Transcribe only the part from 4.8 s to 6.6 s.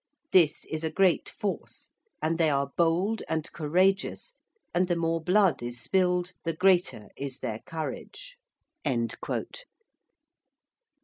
the more blood is spilled, the